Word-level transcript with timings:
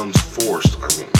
sounds 0.00 0.18
forced, 0.18 0.78
I 0.80 0.88
mean. 0.96 1.19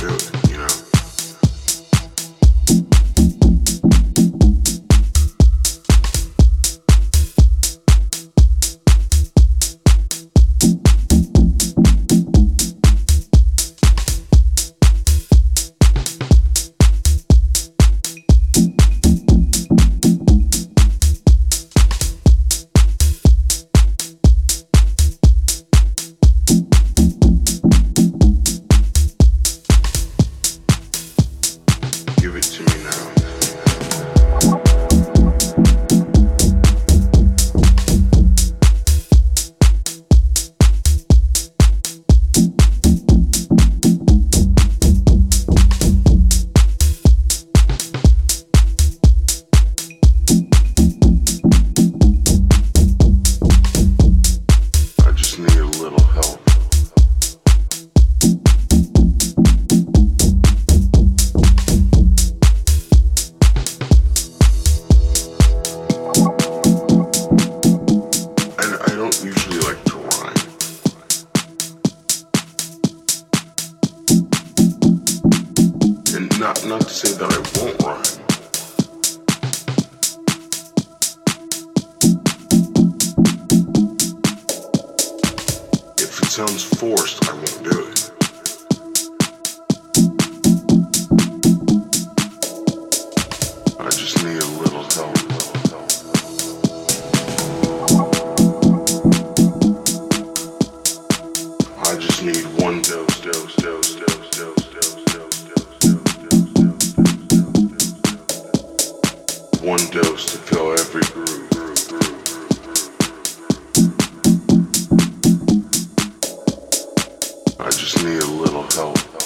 I 117.70 117.72
just 117.72 118.02
need 118.02 118.20
a 118.20 118.26
little 118.26 118.64
help. 118.72 119.19